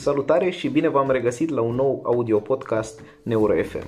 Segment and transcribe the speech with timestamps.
[0.00, 3.86] Salutare și bine v-am regăsit la un nou audio podcast NeuroFM.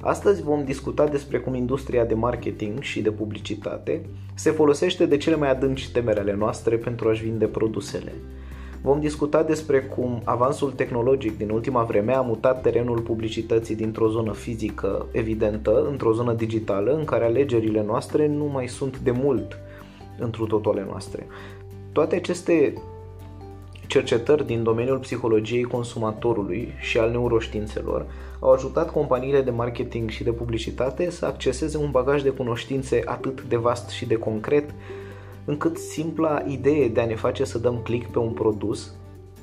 [0.00, 5.36] Astăzi vom discuta despre cum industria de marketing și de publicitate se folosește de cele
[5.36, 8.12] mai adânci temerele noastre pentru a-și vinde produsele.
[8.82, 14.32] Vom discuta despre cum avansul tehnologic din ultima vreme a mutat terenul publicității dintr-o zonă
[14.32, 19.58] fizică evidentă într-o zonă digitală în care alegerile noastre nu mai sunt de mult
[20.18, 21.26] întru totul ale noastre.
[21.92, 22.74] Toate aceste
[23.86, 28.06] cercetări din domeniul psihologiei consumatorului și al neuroștiințelor
[28.40, 33.42] au ajutat companiile de marketing și de publicitate să acceseze un bagaj de cunoștințe atât
[33.42, 34.74] de vast și de concret,
[35.44, 38.94] încât simpla idee de a ne face să dăm click pe un produs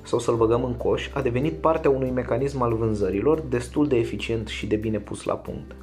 [0.03, 4.47] sau să-l băgăm în coș a devenit partea unui mecanism al vânzărilor destul de eficient
[4.47, 5.75] și de bine pus la punct.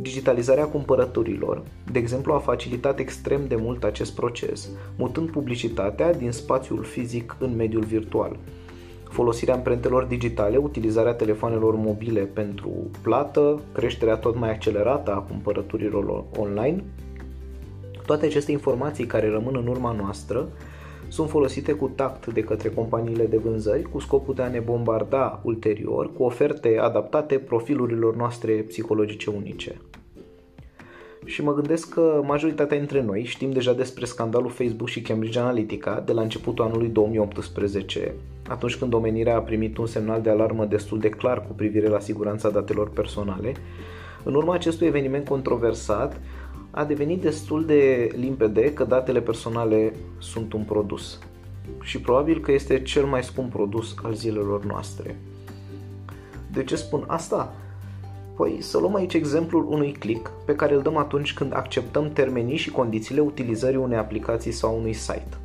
[0.00, 1.62] Digitalizarea cumpărăturilor,
[1.92, 7.56] de exemplu, a facilitat extrem de mult acest proces, mutând publicitatea din spațiul fizic în
[7.56, 8.36] mediul virtual.
[9.08, 12.70] Folosirea amprentelor digitale, utilizarea telefonelor mobile pentru
[13.02, 16.84] plată, creșterea tot mai accelerată a cumpărăturilor online,
[18.06, 20.48] toate aceste informații care rămân în urma noastră
[21.08, 25.40] sunt folosite cu tact de către companiile de vânzări cu scopul de a ne bombarda
[25.42, 29.80] ulterior cu oferte adaptate profilurilor noastre psihologice unice.
[31.24, 36.02] Și mă gândesc că majoritatea dintre noi știm deja despre scandalul Facebook și Cambridge Analytica
[36.06, 38.14] de la începutul anului 2018,
[38.48, 41.98] atunci când omenirea a primit un semnal de alarmă destul de clar cu privire la
[41.98, 43.52] siguranța datelor personale.
[44.24, 46.20] În urma acestui eveniment controversat,
[46.74, 51.18] a devenit destul de limpede că datele personale sunt un produs
[51.82, 55.16] și probabil că este cel mai scump produs al zilelor noastre.
[56.52, 57.54] De ce spun asta?
[58.36, 62.56] Păi să luăm aici exemplul unui click pe care îl dăm atunci când acceptăm termenii
[62.56, 65.36] și condițiile utilizării unei aplicații sau unui site.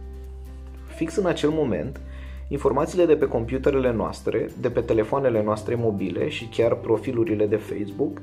[0.96, 2.00] Fix în acel moment,
[2.48, 8.22] informațiile de pe computerele noastre, de pe telefoanele noastre mobile și chiar profilurile de Facebook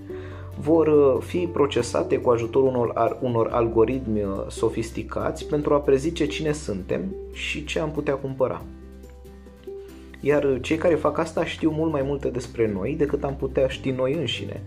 [0.60, 6.52] vor uh, fi procesate cu ajutorul unor, unor algoritmi uh, sofisticați pentru a prezice cine
[6.52, 8.62] suntem și ce am putea cumpăra.
[10.20, 13.68] Iar uh, cei care fac asta știu mult mai multe despre noi decât am putea
[13.68, 14.62] ști noi înșine.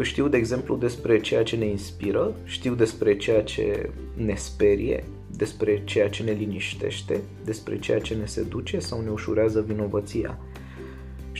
[0.00, 5.04] Știu, de exemplu, despre ceea ce ne inspiră, știu despre ceea ce ne sperie,
[5.36, 10.38] despre ceea ce ne liniștește, despre ceea ce ne seduce sau ne ușurează vinovăția–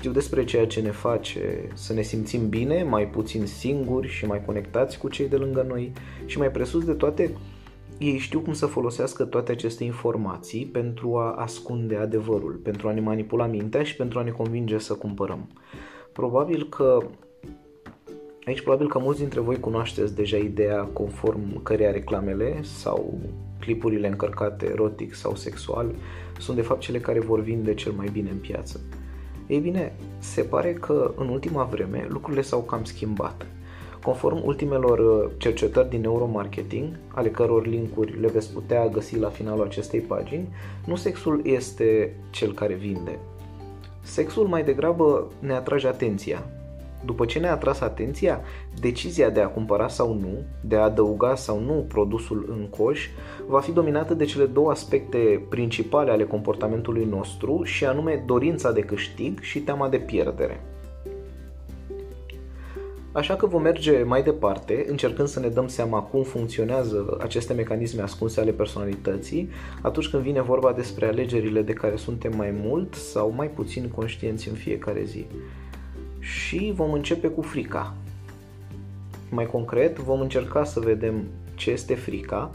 [0.06, 4.44] știu despre ceea ce ne face să ne simțim bine, mai puțin singuri și mai
[4.44, 5.92] conectați cu cei de lângă noi
[6.26, 7.30] și mai presus de toate,
[7.98, 13.00] ei știu cum să folosească toate aceste informații pentru a ascunde adevărul, pentru a ne
[13.00, 15.48] manipula mintea și pentru a ne convinge să cumpărăm.
[16.12, 17.06] Probabil că
[18.44, 23.18] Aici probabil că mulți dintre voi cunoașteți deja ideea conform căreia reclamele sau
[23.60, 25.94] clipurile încărcate erotic sau sexual
[26.38, 28.80] sunt de fapt cele care vor vinde cel mai bine în piață.
[29.46, 33.46] Ei bine, se pare că în ultima vreme lucrurile s-au cam schimbat.
[34.02, 39.64] Conform ultimelor uh, cercetări din neuromarketing, ale căror linkuri le veți putea găsi la finalul
[39.64, 40.48] acestei pagini,
[40.84, 43.18] nu sexul este cel care vinde.
[44.02, 46.46] Sexul mai degrabă ne atrage atenția,
[47.06, 48.40] după ce ne-a atras atenția,
[48.80, 53.08] decizia de a cumpăra sau nu, de a adăuga sau nu produsul în coș,
[53.46, 58.80] va fi dominată de cele două aspecte principale ale comportamentului nostru și anume dorința de
[58.80, 60.60] câștig și teama de pierdere.
[63.16, 68.02] Așa că vom merge mai departe, încercând să ne dăm seama cum funcționează aceste mecanisme
[68.02, 69.48] ascunse ale personalității
[69.82, 74.48] atunci când vine vorba despre alegerile de care suntem mai mult sau mai puțin conștienți
[74.48, 75.26] în fiecare zi
[76.26, 77.94] și vom începe cu frica.
[79.30, 82.50] Mai concret, vom încerca să vedem ce este frica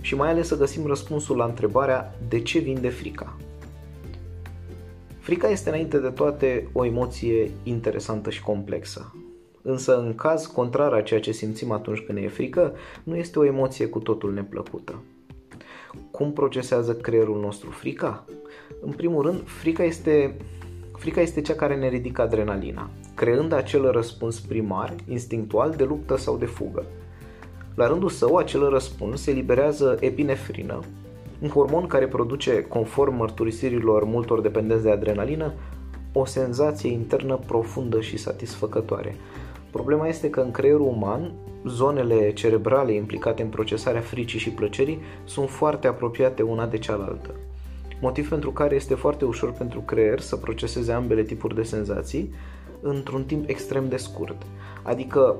[0.00, 3.36] și mai ales să găsim răspunsul la întrebarea de ce vinde frica.
[5.18, 9.14] Frica este înainte de toate o emoție interesantă și complexă.
[9.62, 13.38] Însă, în caz contrar a ceea ce simțim atunci când ne e frică, nu este
[13.38, 15.02] o emoție cu totul neplăcută.
[16.10, 18.24] Cum procesează creierul nostru frica?
[18.80, 20.36] În primul rând, frica este
[20.98, 26.36] Frica este cea care ne ridică adrenalina, creând acel răspuns primar, instinctual, de luptă sau
[26.36, 26.84] de fugă.
[27.74, 30.80] La rândul său, acel răspuns eliberează epinefrină,
[31.42, 35.52] un hormon care produce, conform mărturisirilor multor dependenți de adrenalină,
[36.12, 39.16] o senzație internă profundă și satisfăcătoare.
[39.70, 41.32] Problema este că în creierul uman,
[41.66, 47.34] zonele cerebrale implicate în procesarea fricii și plăcerii sunt foarte apropiate una de cealaltă
[48.00, 52.34] motiv pentru care este foarte ușor pentru creier să proceseze ambele tipuri de senzații
[52.80, 54.42] într-un timp extrem de scurt.
[54.82, 55.36] Adică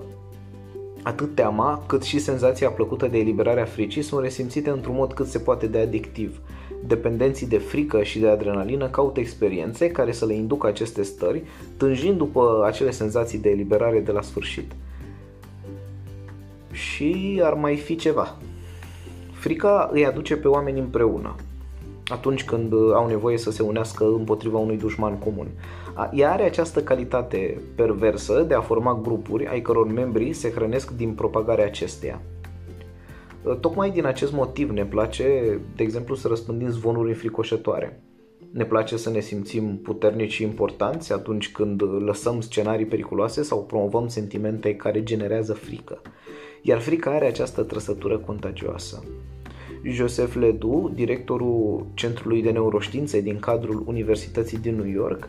[1.02, 5.38] atât teama cât și senzația plăcută de eliberarea fricii sunt resimțite într-un mod cât se
[5.38, 6.40] poate de adictiv.
[6.86, 11.42] Dependenții de frică și de adrenalină caută experiențe care să le inducă aceste stări,
[11.76, 14.72] tânjind după acele senzații de eliberare de la sfârșit.
[16.70, 18.36] Și ar mai fi ceva.
[19.32, 21.34] Frica îi aduce pe oameni împreună,
[22.08, 25.46] atunci când au nevoie să se unească împotriva unui dușman comun.
[26.12, 31.12] Ea are această calitate perversă de a forma grupuri ai căror membrii se hrănesc din
[31.12, 32.20] propagarea acesteia.
[33.60, 38.02] Tocmai din acest motiv ne place, de exemplu, să răspândim zvonuri înfricoșătoare.
[38.50, 44.08] Ne place să ne simțim puternici și importanți atunci când lăsăm scenarii periculoase sau promovăm
[44.08, 46.02] sentimente care generează frică.
[46.62, 49.02] Iar frica are această trăsătură contagioasă.
[49.82, 55.28] Joseph Ledoux, directorul Centrului de Neuroștiințe din cadrul Universității din New York,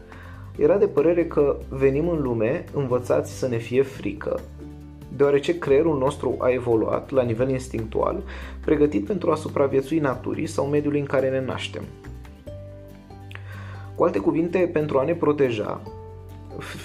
[0.58, 4.40] era de părere că venim în lume învățați să ne fie frică,
[5.16, 8.24] deoarece creierul nostru a evoluat la nivel instinctual,
[8.66, 11.84] pregătit pentru a supraviețui naturii sau mediului în care ne naștem.
[13.96, 15.82] Cu alte cuvinte, pentru a ne proteja,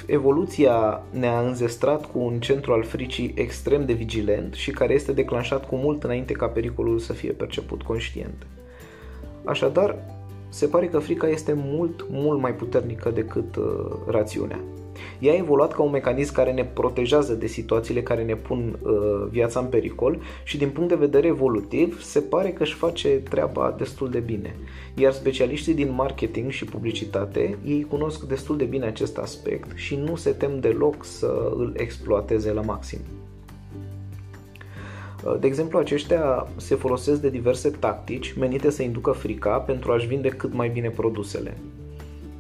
[0.07, 5.69] evoluția ne-a înzestrat cu un centru al fricii extrem de vigilent și care este declanșat
[5.69, 8.47] cu mult înainte ca pericolul să fie perceput conștient.
[9.45, 9.97] Așadar,
[10.49, 13.65] se pare că frica este mult, mult mai puternică decât uh,
[14.07, 14.61] rațiunea.
[15.19, 18.93] Ea a evoluat ca un mecanism care ne protejează de situațiile care ne pun uh,
[19.31, 23.75] viața în pericol și din punct de vedere evolutiv se pare că își face treaba
[23.79, 24.57] destul de bine.
[24.95, 30.17] Iar specialiștii din marketing și publicitate, ei cunosc destul de bine acest aspect și nu
[30.17, 32.99] se tem deloc să îl exploateze la maxim.
[35.25, 40.07] Uh, de exemplu, aceștia se folosesc de diverse tactici menite să inducă frica pentru a-și
[40.07, 41.57] vinde cât mai bine produsele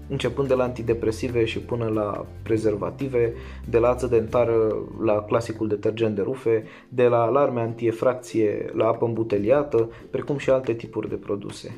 [0.08, 3.32] începând de la antidepresive și până la prezervative,
[3.68, 4.74] de la ață dentară
[5.04, 10.72] la clasicul detergent de rufe, de la alarme antiefracție la apă îmbuteliată, precum și alte
[10.72, 11.76] tipuri de produse.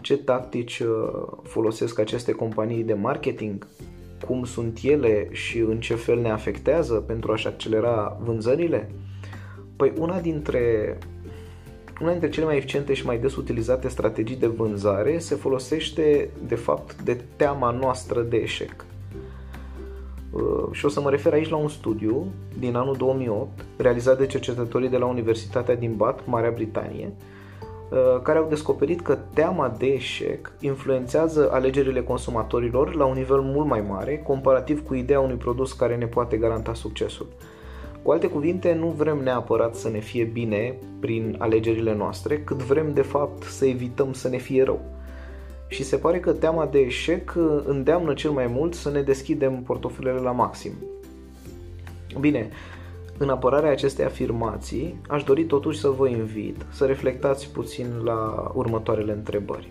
[0.00, 0.88] Ce tactici uh,
[1.42, 3.66] folosesc aceste companii de marketing?
[4.26, 8.90] Cum sunt ele și în ce fel ne afectează pentru a-și accelera vânzările?
[9.76, 10.98] Păi una dintre
[12.00, 16.54] una dintre cele mai eficiente și mai des utilizate strategii de vânzare se folosește de
[16.54, 18.84] fapt de teama noastră de eșec.
[20.30, 22.26] Uh, și o să mă refer aici la un studiu
[22.58, 27.12] din anul 2008 realizat de cercetătorii de la Universitatea din Bath, Marea Britanie,
[27.90, 33.66] uh, care au descoperit că teama de eșec influențează alegerile consumatorilor la un nivel mult
[33.66, 37.26] mai mare comparativ cu ideea unui produs care ne poate garanta succesul.
[38.06, 42.92] Cu alte cuvinte, nu vrem neapărat să ne fie bine prin alegerile noastre, cât vrem
[42.94, 44.80] de fapt să evităm să ne fie rău.
[45.68, 50.20] Și se pare că teama de eșec îndeamnă cel mai mult să ne deschidem portofilele
[50.20, 50.72] la maxim.
[52.20, 52.48] Bine,
[53.18, 59.12] în apărarea acestei afirmații, aș dori totuși să vă invit să reflectați puțin la următoarele
[59.12, 59.70] întrebări.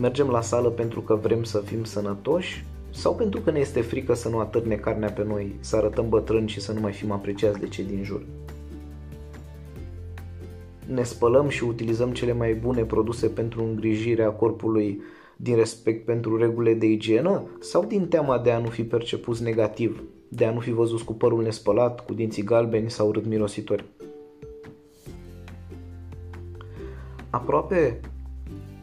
[0.00, 2.64] Mergem la sală pentru că vrem să fim sănătoși
[2.94, 6.48] sau pentru că ne este frică să nu atârne carnea pe noi, să arătăm bătrâni
[6.48, 8.26] și să nu mai fim apreciați de cei din jur.
[10.86, 15.02] Ne spălăm și utilizăm cele mai bune produse pentru îngrijirea corpului
[15.36, 20.02] din respect pentru regulile de igienă sau din teama de a nu fi percepuți negativ,
[20.28, 23.84] de a nu fi văzut cu părul nespălat, cu dinții galbeni sau urât mirositori.
[27.30, 28.00] Aproape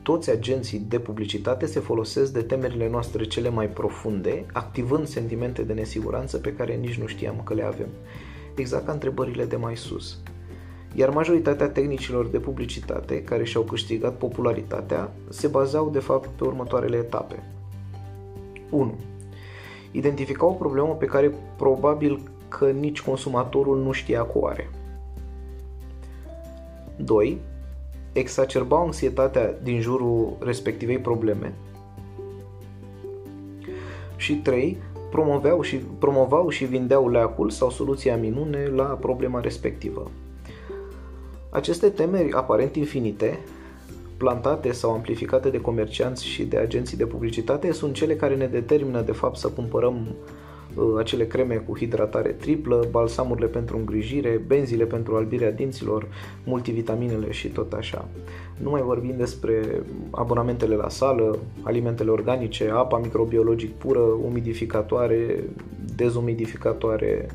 [0.03, 5.74] toți agenții de publicitate se folosesc de temerile noastre cele mai profunde, activând sentimente de
[5.74, 7.88] nesiguranță pe care nici nu știam că le avem.
[8.55, 10.17] Exact ca întrebările de mai sus.
[10.93, 16.98] Iar majoritatea tehnicilor de publicitate care și-au câștigat popularitatea se bazau de fapt pe următoarele
[16.98, 17.43] etape.
[18.70, 18.96] 1.
[19.91, 24.70] Identifica o problemă pe care probabil că nici consumatorul nu știa cu are.
[26.96, 27.38] 2
[28.13, 31.53] exacerbau anxietatea din jurul respectivei probleme.
[34.15, 34.77] Și 3.
[35.12, 40.12] Promoveau și, promovau și vindeau leacul sau soluția minune la problema respectivă.
[41.50, 43.39] Aceste temeri aparent infinite,
[44.18, 49.01] plantate sau amplificate de comercianți și de agenții de publicitate, sunt cele care ne determină
[49.01, 50.41] de fapt să cumpărăm Uh,
[50.98, 56.08] acele creme cu hidratare triplă, balsamurile pentru îngrijire, benzile pentru albirea dinților,
[56.46, 58.08] multivitaminele și tot așa.
[58.58, 65.44] Nu mai vorbim despre abonamentele la sală, alimentele organice, apa microbiologic pură, umidificatoare,
[65.96, 67.28] dezumidificatoare,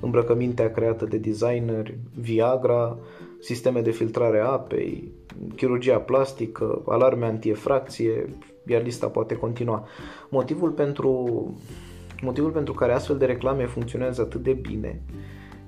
[0.00, 2.98] îmbrăcămintea creată de designeri, Viagra,
[3.40, 5.12] sisteme de filtrare a apei,
[5.56, 8.28] chirurgia plastică, alarme antiefracție,
[8.66, 9.86] iar lista poate continua.
[10.28, 11.54] Motivul pentru
[12.22, 15.00] Motivul pentru care astfel de reclame funcționează atât de bine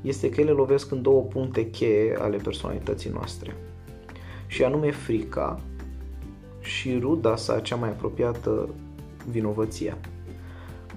[0.01, 3.57] este că ele lovesc în două puncte cheie ale personalității noastre.
[4.47, 5.61] și anume frica
[6.61, 8.69] și ruda sa cea mai apropiată,
[9.31, 9.99] vinovăția.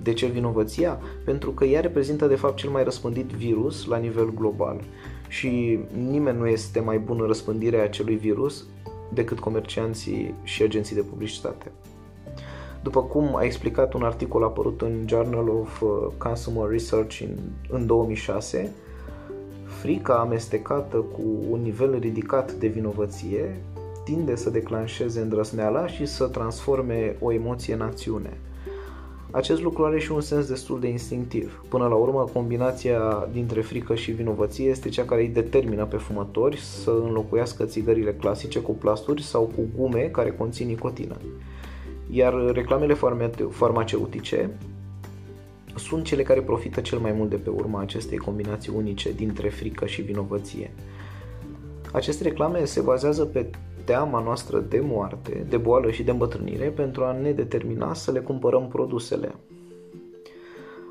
[0.04, 1.00] De ce vinovăția?
[1.26, 4.82] Pentru că ea reprezintă de fapt cel mai răspândit virus la nivel global
[5.28, 8.66] și nimeni nu este mai bun în răspândirea acelui virus
[9.14, 11.72] decât comercianții și agenții de publicitate.
[12.84, 17.38] După cum a explicat un articol apărut în Journal of uh, Consumer Research în,
[17.70, 18.72] în 2006,
[19.66, 23.62] frica amestecată cu un nivel ridicat de vinovăție
[24.04, 28.38] tinde să declanșeze îndrăsneala și să transforme o emoție în acțiune.
[29.32, 31.64] Acest lucru are și un sens destul de instinctiv.
[31.70, 36.58] Până la urmă, combinația dintre frică și vinovăție este cea care îi determină pe fumători
[36.58, 41.16] să înlocuiască țigările clasice cu plasturi sau cu gume care conțin nicotină.
[42.10, 42.94] Iar reclamele
[43.50, 44.50] farmaceutice
[45.76, 49.86] sunt cele care profită cel mai mult de pe urma acestei combinații unice dintre frică
[49.86, 50.72] și vinovăție.
[51.92, 53.50] Aceste reclame se bazează pe
[53.84, 58.20] teama noastră de moarte, de boală și de îmbătrânire pentru a ne determina să le
[58.20, 59.36] cumpărăm produsele.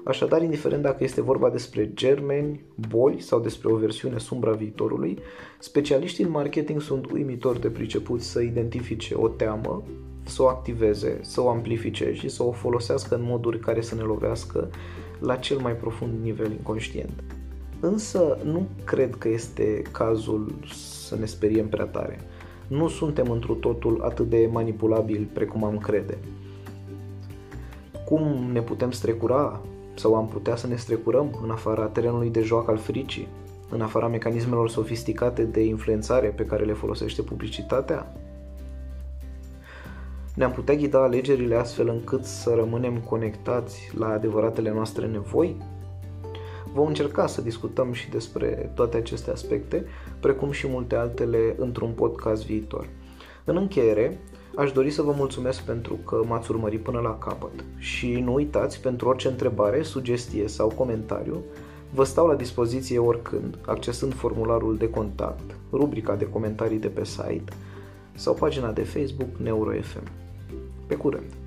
[0.05, 5.19] Așadar, indiferent dacă este vorba despre germeni, boli sau despre o versiune sumbră a viitorului,
[5.59, 9.83] specialiștii în marketing sunt uimitori de pricepuți să identifice o teamă,
[10.25, 14.03] să o activeze, să o amplifice și să o folosească în moduri care să ne
[14.03, 14.71] lovească
[15.19, 17.23] la cel mai profund nivel inconștient.
[17.81, 20.55] Însă nu cred că este cazul
[21.07, 22.19] să ne speriem prea tare
[22.73, 26.19] nu suntem întru totul atât de manipulabili precum am crede.
[28.05, 29.61] Cum ne putem strecura
[29.95, 33.29] sau am putea să ne strecurăm în afara terenului de joacă al fricii,
[33.71, 38.17] în afara mecanismelor sofisticate de influențare pe care le folosește publicitatea?
[40.35, 45.57] Ne-am putea ghida alegerile astfel încât să rămânem conectați la adevăratele noastre nevoi?
[46.73, 49.85] Vom încerca să discutăm și despre toate aceste aspecte,
[50.21, 52.89] precum și multe altele într-un podcast viitor.
[53.45, 54.21] În încheiere,
[54.57, 58.81] aș dori să vă mulțumesc pentru că m-ați urmărit până la capăt și nu uitați,
[58.81, 61.43] pentru orice întrebare, sugestie sau comentariu,
[61.95, 67.53] vă stau la dispoziție oricând, accesând formularul de contact, rubrica de comentarii de pe site
[68.15, 70.22] sau pagina de Facebook NeuroFM.
[70.93, 71.42] Pe curând!